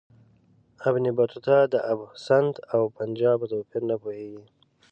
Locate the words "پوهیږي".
4.01-4.43